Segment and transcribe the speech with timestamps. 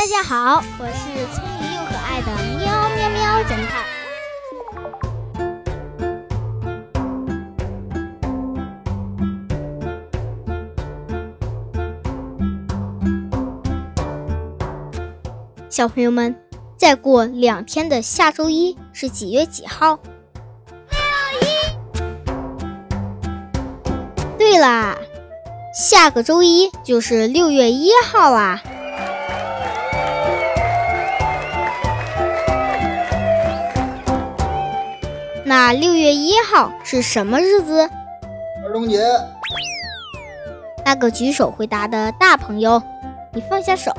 [0.00, 1.02] 大家好，我是
[1.36, 3.84] 聪明又可爱的喵喵喵侦探。
[15.68, 16.34] 小朋友们，
[16.78, 20.00] 再过两天的下周一是几月几号？
[20.88, 20.98] 六
[21.42, 21.44] 一。
[24.38, 24.96] 对啦，
[25.74, 28.62] 下个周一就是六月一号啦。
[35.70, 37.88] 那六月一号是什么日子？
[38.66, 39.00] 儿童节。
[40.84, 42.82] 那个举手回答的大朋友，
[43.32, 43.92] 你放下手，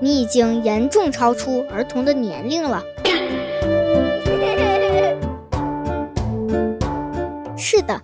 [0.00, 2.82] 你已经严重超出儿童的年龄了。
[7.54, 8.00] 是的，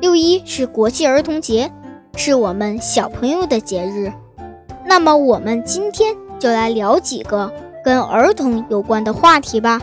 [0.00, 1.72] 六一是国际儿童节，
[2.14, 4.12] 是我们小朋友的节日。
[4.84, 7.52] 那么我们今天就来聊几个
[7.84, 9.80] 跟儿童有关的话题吧。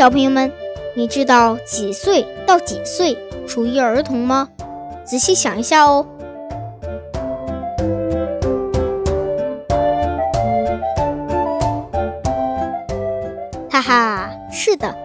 [0.00, 0.50] 小朋友们，
[0.94, 4.48] 你知道几岁到几岁属于儿童吗？
[5.04, 6.06] 仔细想一下哦。
[13.70, 14.96] 哈哈，是的，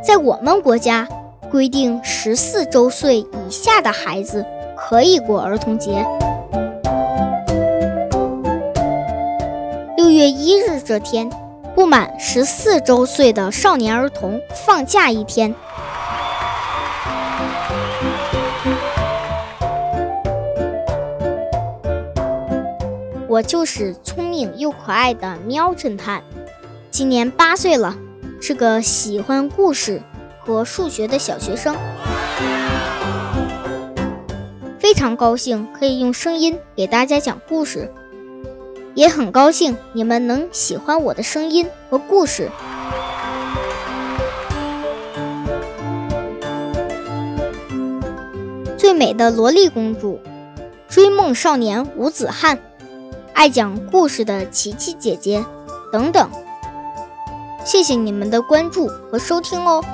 [0.00, 1.08] 在我们国家
[1.50, 6.06] 规定，十四周岁以下的孩子可以过儿童节。
[9.96, 11.28] 六月一日这天。
[11.78, 15.54] 不满十四周岁的少年儿童放假一天。
[23.28, 26.20] 我就是聪明又可爱的喵侦探，
[26.90, 27.96] 今年八岁了，
[28.40, 30.02] 是个喜欢故事
[30.40, 31.76] 和数学的小学生。
[34.80, 37.88] 非常高兴可以用声音给大家讲故事。
[38.98, 42.50] 也很高兴你们能喜欢我的声音和故事。
[48.76, 50.18] 最美的萝莉公主，
[50.88, 52.58] 追梦少年吴子翰，
[53.34, 55.44] 爱讲故事的琪琪姐姐，
[55.92, 56.28] 等等。
[57.64, 59.84] 谢谢你们的关注和收听哦。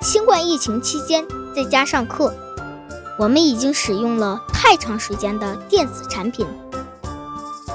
[0.00, 2.32] 新冠疫情期间在家上课，
[3.18, 6.46] 我们已经使用了太长时间的电子产品，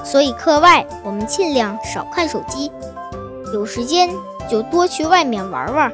[0.06, 2.72] 所以课外我们尽量少看手机，
[3.53, 4.09] 有时间
[4.50, 5.91] 就多去外面玩玩，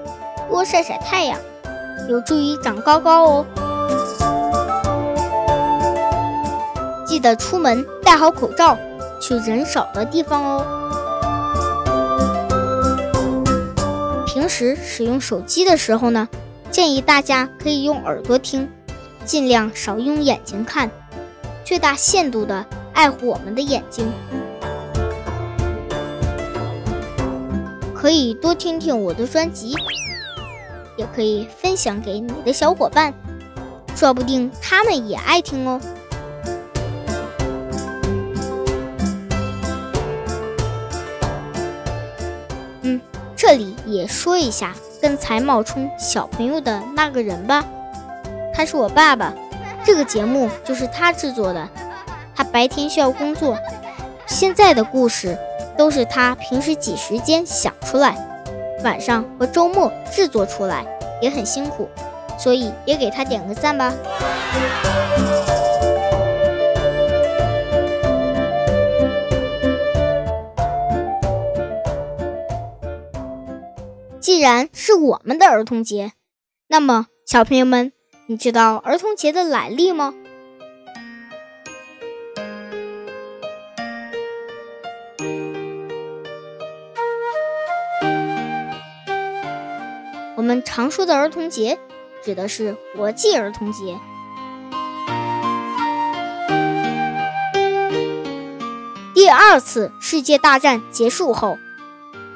[0.50, 1.38] 多晒晒太阳，
[2.08, 3.46] 有助于长高高哦。
[7.08, 8.78] 记得出门戴好口罩，
[9.20, 10.79] 去人少的地方哦。
[14.40, 16.30] 平时使用手机的时候呢，
[16.72, 18.70] 建议大家可以用耳朵听，
[19.26, 20.90] 尽量少用眼睛看，
[21.66, 24.10] 最大限度的爱护我们的眼睛。
[27.94, 29.76] 可以多听听我的专辑，
[30.96, 33.14] 也可以分享给你的小伙伴，
[33.94, 35.82] 说不定他们也爱听哦。
[43.90, 47.66] 也说一下跟才冒充小朋友的那个人吧，
[48.54, 49.34] 他是我爸爸，
[49.84, 51.68] 这个节目就是他制作的。
[52.36, 53.58] 他白天需要工作，
[54.26, 55.38] 现在的故事
[55.78, 58.16] 都是他平时挤时间想出来，
[58.84, 60.86] 晚上和周末制作出来，
[61.22, 61.90] 也很辛苦，
[62.38, 63.94] 所以也给他点个赞吧。
[74.40, 76.14] 既然是我们的儿童节，
[76.70, 77.92] 那么小朋友们，
[78.28, 80.14] 你知道儿童节的来历吗？
[90.38, 91.78] 我们常说的儿童节，
[92.24, 94.00] 指的是国际儿童节。
[99.14, 101.58] 第二次世界大战结束后。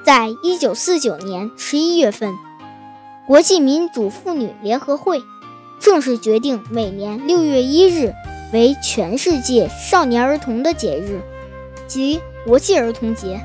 [0.04, 2.36] 在一九四九年十一月份，
[3.26, 5.24] 国际民主妇女联合会
[5.80, 8.14] 正式决定每年六月一日
[8.52, 11.22] 为全世界少年儿童的节日，
[11.88, 13.40] 即国际儿童节，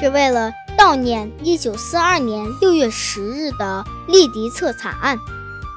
[0.00, 5.18] 是为了悼念一九四二年六月十日的利迪策惨案。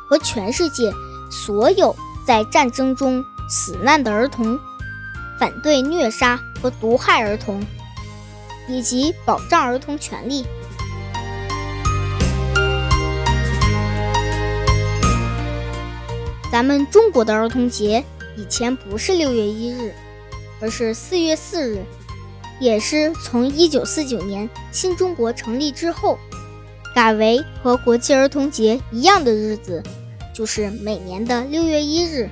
[0.09, 0.89] 和全世界
[1.29, 1.93] 所有
[2.25, 4.57] 在战争中死难的儿童，
[5.39, 7.61] 反对虐杀和毒害儿童，
[8.67, 10.45] 以及保障儿童权利。
[16.51, 18.03] 咱们中国的儿童节
[18.35, 19.93] 以前不是六月一日，
[20.59, 21.83] 而是四月四日，
[22.59, 26.17] 也是从一九四九年新中国成立之后，
[26.95, 29.83] 改为和国际儿童节一样的日子，
[30.33, 32.29] 就是每年的六月一日。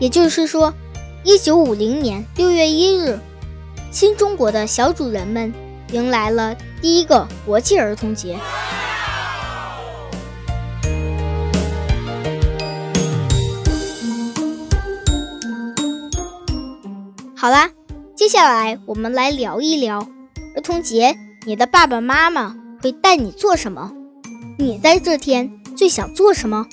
[0.00, 0.72] 也就是说，
[1.24, 3.18] 一九五零年六月一日，
[3.90, 5.52] 新中国的小主人们
[5.92, 6.56] 迎来了。
[6.80, 8.38] 第一个国际儿童节，
[17.34, 17.70] 好啦，
[18.14, 19.98] 接下来我们来聊一聊
[20.54, 23.90] 儿童节，你的爸爸妈妈会带你做什么？
[24.56, 26.66] 你在这天最想做什么？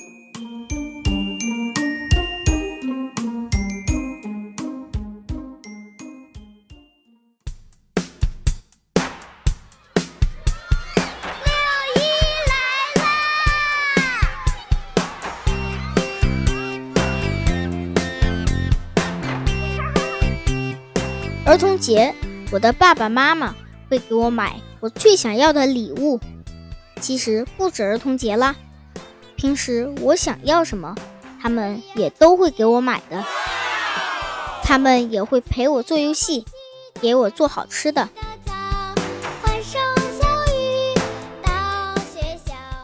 [21.46, 22.12] 儿童节，
[22.50, 23.54] 我的爸爸妈妈
[23.88, 26.18] 会给我买我最想要的礼物。
[27.00, 28.56] 其实不止儿童节啦，
[29.36, 30.92] 平时我想要什么，
[31.40, 33.24] 他们也都会给我买的。
[34.64, 36.44] 他们也会陪我做游戏，
[37.00, 38.08] 给我做好吃的。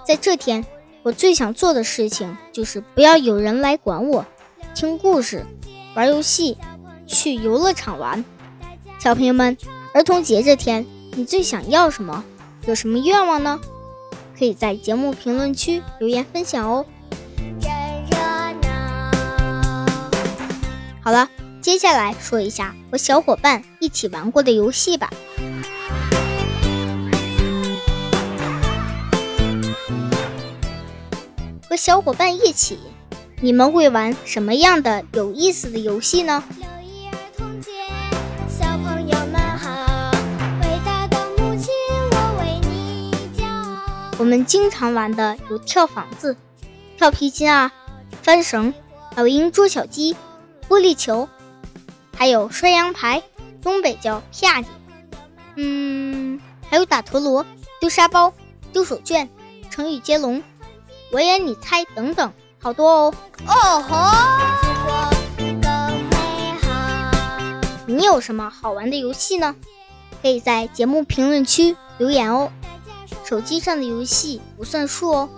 [0.06, 0.64] 在这天，
[1.02, 4.24] 我最想做的事情就是不要有人来管我，
[4.72, 5.44] 听故事，
[5.96, 6.56] 玩游戏，
[7.08, 8.24] 去游乐场玩。
[9.02, 9.56] 小朋友们，
[9.92, 12.22] 儿童节这天，你最想要什么？
[12.66, 13.58] 有什么愿望呢？
[14.38, 16.86] 可以在节目评论区留言分享哦。
[17.60, 17.68] 真
[18.08, 18.16] 热
[18.62, 19.86] 闹
[21.02, 21.28] 好了，
[21.60, 25.10] 接下来说一下和小伙伴一起玩过的游戏吧。
[31.68, 32.78] 和小伙伴一起，
[33.40, 36.44] 你们会玩什么样的有意思的游戏呢？
[44.22, 46.36] 我们经常玩的有跳房子、
[46.96, 47.72] 跳皮筋啊、
[48.22, 48.72] 翻绳，
[49.16, 50.14] 还有鹰捉小鸡、
[50.68, 51.28] 玻璃球，
[52.16, 53.20] 还有摔羊排，
[53.60, 54.66] 东北叫啪叽。
[55.56, 56.40] 嗯，
[56.70, 57.44] 还有打陀螺、
[57.80, 58.32] 丢沙包、
[58.72, 59.28] 丢手绢、
[59.70, 60.40] 成语接龙、
[61.10, 63.14] 我演你猜等等，好多哦。
[63.48, 65.10] 哦吼！
[67.86, 69.56] 你有什么好玩的游戏呢？
[70.22, 72.52] 可以在节目评论区留言哦。
[73.32, 75.30] 手机上的游戏不算数哦。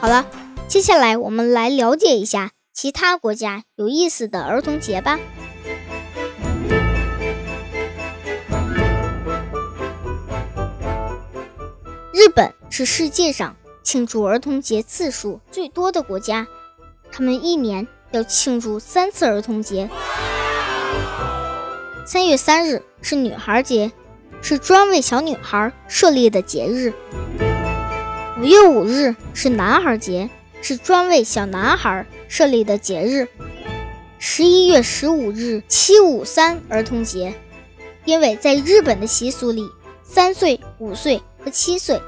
[0.00, 0.24] 好了，
[0.68, 5.18] 接下来我们来了解一下其他国家有意思的儿童节吧。
[12.12, 13.56] 日本是世界上。
[13.86, 16.48] 庆祝儿童节次数最多的国家，
[17.12, 19.88] 他们一年要庆祝三次儿童节。
[22.04, 23.92] 三月三日是女孩节，
[24.42, 26.92] 是专为小女孩设立的节日。
[28.40, 30.28] 五月五日是男孩节，
[30.60, 33.28] 是专为小男孩设立的节日。
[34.18, 37.32] 十一月十五日七五三儿童节，
[38.04, 39.64] 因为在日本的习俗里，
[40.02, 42.02] 三岁、五岁和七岁。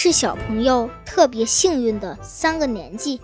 [0.00, 3.20] 是小朋友特别幸运的三个年纪，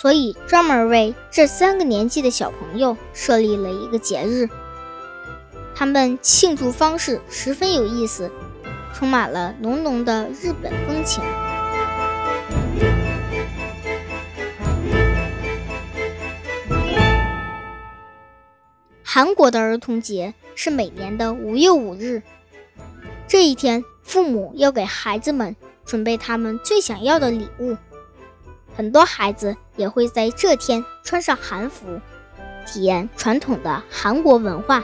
[0.00, 4.48] 所以专门为这三个年纪的小朋友设立了一个节日。
[5.74, 8.30] 他们庆祝方式十分有意思，
[8.94, 11.20] 充满了浓浓的日本风情。
[19.02, 22.22] 韩国的儿童节是每年的五月五日，
[23.26, 25.56] 这一天父母要给孩子们。
[25.84, 27.76] 准备他们最想要的礼物，
[28.76, 32.00] 很多孩子也会在这天穿上韩服，
[32.66, 34.82] 体验传统的韩国文化。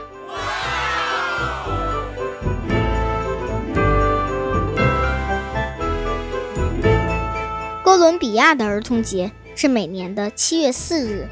[7.83, 11.27] 哥伦比亚的儿童节是每年的七月四日，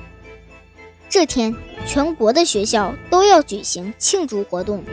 [1.08, 1.56] 这天
[1.86, 4.84] 全国的学校都要举行庆祝活动，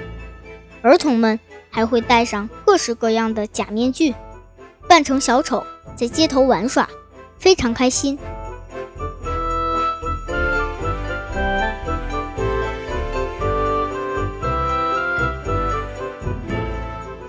[0.83, 1.41] 儿童们
[1.71, 4.15] 还会戴上各式各样的假面具。
[4.89, 5.65] 扮成小丑，
[5.97, 6.89] 在街头玩耍，
[7.39, 8.19] 非常开心。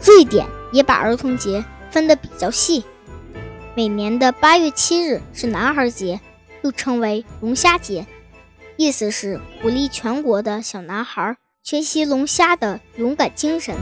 [0.01, 2.85] 瑞典也把儿童节分得比较细，
[3.75, 6.21] 每年的八月七日是男孩节，
[6.61, 8.05] 又称为龙虾节，
[8.77, 13.75] 意思是鼓励全国的小男孩学习龙虾的勇敢精神。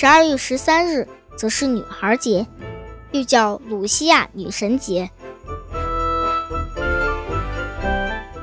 [0.00, 2.46] 十二月十三日则是女孩节，
[3.10, 5.10] 又叫鲁西亚女神节。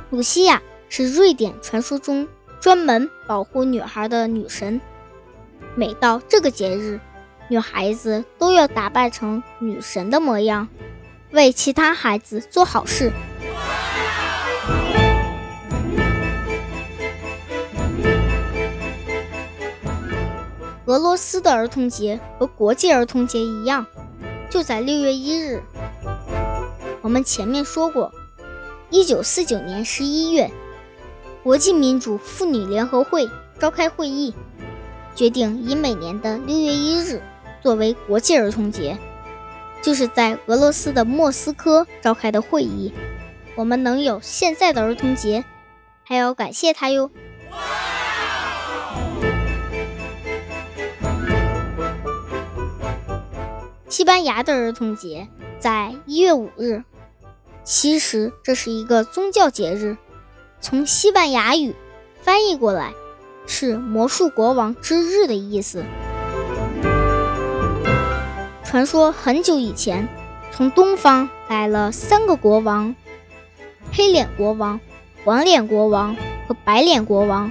[0.10, 2.28] 鲁西亚是瑞典传说中。
[2.60, 4.82] 专门保护女孩的女神，
[5.76, 7.00] 每到这个节日，
[7.48, 10.68] 女孩子都要打扮成女神的模样，
[11.32, 13.14] 为其他孩子做好事。
[20.88, 23.86] 俄罗斯的儿童节和国际儿童节一样，
[24.50, 25.64] 就在六月一日。
[27.02, 28.12] 我们前面说过，
[28.92, 30.50] 一九四九年十一月。
[31.44, 34.34] 国际民主妇女联合会召开会议，
[35.16, 37.22] 决定以每年的六月一日
[37.62, 38.98] 作为国际儿童节。
[39.82, 42.92] 就是在俄罗斯的莫斯科召开的会议，
[43.56, 45.46] 我们能有现在的儿童节，
[46.04, 47.12] 还要感谢他哟。
[53.96, 56.84] 西班牙的儿童节在一月五日，
[57.64, 59.96] 其实这是一个宗教节日。
[60.60, 61.74] 从西班牙语
[62.22, 62.94] 翻译过来，
[63.48, 65.86] 是魔术国王之日的意思。
[68.66, 70.10] 传说很久以前，
[70.52, 72.94] 从东方来了三个国王：
[73.94, 74.78] 黑脸国王、
[75.24, 76.18] 黄脸国王
[76.50, 77.50] 和白脸国王。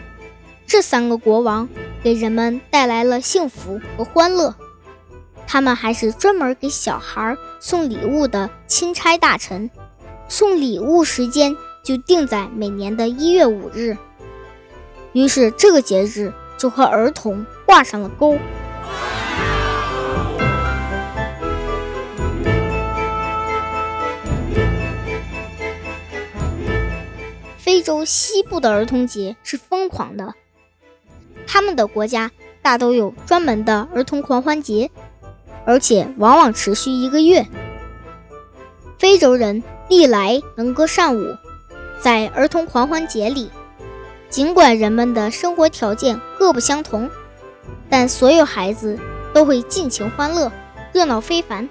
[0.67, 1.67] 这三个国王
[2.03, 4.55] 给人们带来了幸福和欢乐。
[5.47, 9.71] 他们还是专门给小孩送礼物的钦差大臣。
[10.29, 11.57] 送礼物时间。
[11.85, 13.95] 就定在每年的一月五日，
[15.13, 18.39] 于是这个节日就和儿童挂上了钩。
[27.59, 30.33] 非洲西部的儿童节是疯狂的，
[31.47, 32.31] 他们的国家
[32.63, 34.91] 大都有专门的儿童狂欢节，
[35.67, 37.47] 而且往往持续一个月。
[38.99, 41.37] 非洲人历来能歌善舞。
[42.01, 43.51] 在儿童狂欢节里，
[44.29, 47.09] 尽管人们的生活条件各不相同，
[47.89, 48.99] 但所有孩子
[49.33, 50.53] 都会尽情欢乐，
[50.93, 51.67] 热闹非凡。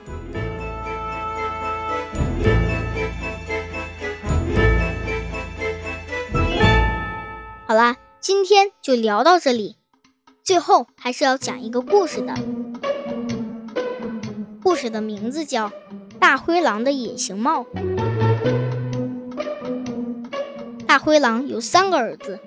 [7.67, 9.77] 好啦，今天就聊到这里。
[10.43, 12.33] 最后还是要讲一个故事的，
[14.63, 15.67] 故事的名字叫
[16.17, 17.65] 《大灰狼的隐形帽》。
[20.87, 22.39] 大灰狼有三个儿子。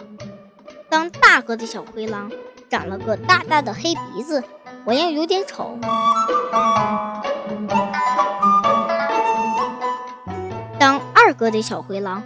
[0.88, 2.32] 当大哥的小灰狼
[2.70, 4.42] 长了个大大的黑鼻子，
[4.86, 5.78] 模样有点丑；
[10.78, 12.22] 当二哥的小灰狼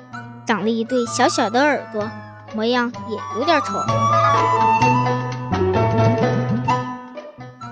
[0.47, 2.09] 长了一对小小的耳朵，
[2.55, 3.81] 模样也有点丑；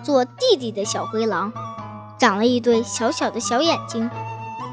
[0.03, 1.53] 做弟弟的小灰狼
[2.19, 4.11] 长了一对小小的小眼睛，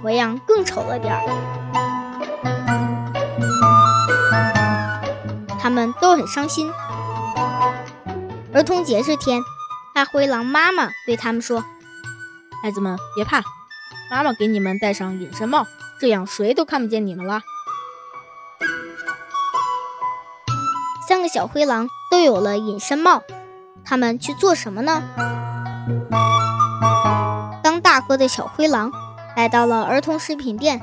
[0.02, 1.22] 模样更丑了点儿。
[5.60, 6.72] 他们都很伤心。
[8.54, 9.44] 儿童节这天，
[9.94, 11.64] 大灰狼妈妈对他们说
[12.64, 13.44] ：“孩子们别怕，
[14.10, 15.68] 妈妈给你们戴上隐身帽，
[16.00, 17.42] 这样谁都看不见你们了。”
[21.08, 23.22] 三个小灰狼都有了隐身帽，
[23.84, 25.04] 他们去做什么呢？
[28.08, 28.92] 哥的小灰狼
[29.36, 30.82] 来到了儿童食品店，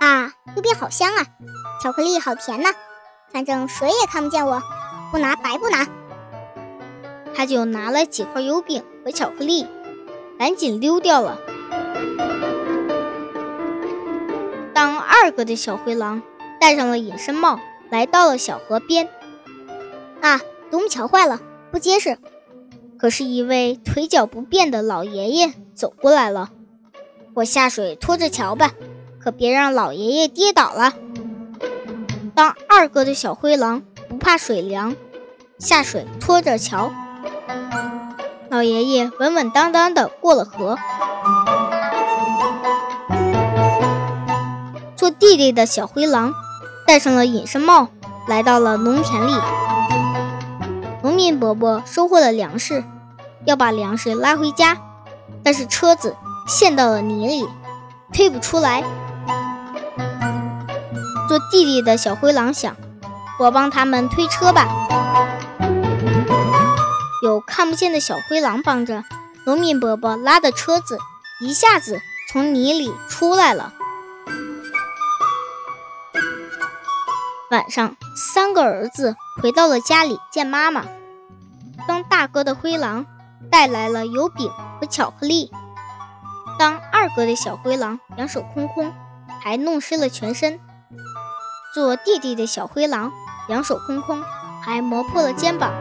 [0.00, 1.26] 啊，这边好香啊，
[1.82, 2.70] 巧克力好甜呐！
[3.32, 4.62] 反正谁也看不见我，
[5.12, 5.86] 不拿白不拿。
[7.34, 9.66] 他就拿了几块油饼和巧克力，
[10.38, 11.38] 赶紧溜掉了。
[14.74, 16.22] 当二哥的小灰狼
[16.60, 17.60] 戴上了隐身帽，
[17.90, 19.08] 来到了小河边，
[20.20, 22.18] 啊，独木桥坏了，不结实。
[22.98, 26.50] 可是，一位腿脚不便的老爷爷走过来了。
[27.34, 28.72] 我下水拖着桥吧，
[29.20, 30.94] 可别让老爷爷跌倒了。
[32.34, 34.96] 当二哥的小灰狼不怕水凉，
[35.60, 36.90] 下水拖着桥，
[38.48, 40.76] 老爷爷稳稳当当的过了河。
[44.96, 46.34] 做弟弟的小灰狼
[46.88, 47.86] 戴上了隐身帽，
[48.26, 49.32] 来到了农田里。
[51.04, 52.82] 农民伯伯收获了粮食，
[53.44, 54.76] 要把粮食拉回家，
[55.44, 56.16] 但是车子
[56.46, 57.48] 陷到了泥里，
[58.12, 58.82] 推不出来。
[61.28, 62.76] 做弟弟的小灰狼想
[63.38, 64.66] ：“我帮他们推车吧。”
[67.22, 69.04] 有看不见的小灰狼帮着，
[69.44, 70.98] 农民伯伯拉的车子
[71.40, 73.74] 一下子从泥里出来了。
[77.50, 80.84] 晚上，三个儿子回到了家里见妈妈。
[81.86, 83.06] 当大哥的灰狼
[83.50, 84.50] 带来了油饼
[84.80, 85.50] 和巧克力，
[86.58, 88.92] 当二哥的小灰狼两手空空，
[89.40, 90.60] 还弄湿了全身。
[91.74, 93.12] 做弟弟的小灰狼
[93.48, 94.22] 两手空空，
[94.62, 95.72] 还磨破了肩膀。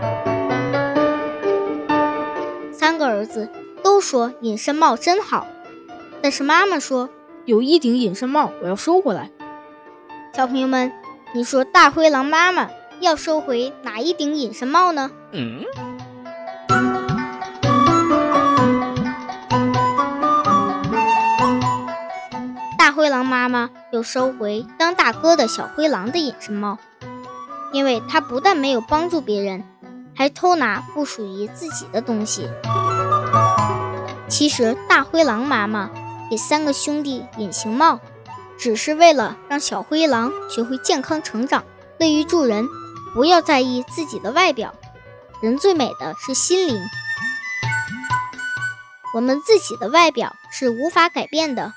[2.72, 3.52] 三个儿子
[3.84, 5.48] 都说隐身帽真好，
[6.22, 7.10] 但是妈妈说
[7.46, 9.32] 有一顶隐身帽我要收回来。
[10.34, 10.92] 小朋友们。
[11.34, 12.70] 你说大灰狼妈妈
[13.02, 15.12] 要收回哪一顶隐身帽呢？
[15.34, 15.62] 嗯，
[22.98, 26.80] 灰狼妈妈又收回当大哥的小灰狼的隐身帽，
[27.72, 29.64] 因为他不但没有帮助别人，
[30.16, 32.50] 还偷拿不属于自己的东西。
[34.28, 35.92] 其实大灰狼妈妈
[36.28, 38.00] 给三个兄弟隐形帽。
[38.60, 41.64] 只是为了让小灰狼学会健康成长，
[42.00, 42.68] 乐于助人，
[43.14, 44.74] 不要在意自己的外表。
[45.44, 46.82] 人最美的是心灵。
[49.14, 51.72] 我们自己的外表是无法改变的，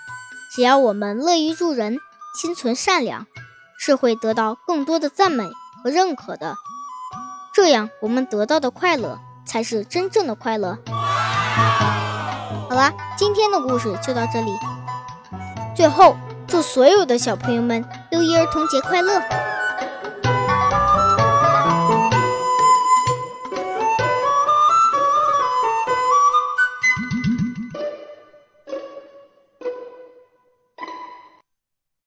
[0.54, 1.98] 只要我们乐于助人，
[2.34, 3.26] 心存善良，
[3.78, 5.44] 是会得到更多的赞美
[5.82, 6.56] 和认可的。
[7.54, 10.78] 这样，我们得到的快乐才是真正的快乐。
[12.68, 14.52] 好啦，今天的故事就到这里。
[15.76, 16.16] 最后。
[16.48, 19.22] 祝所有的小朋友们六一儿童节快乐！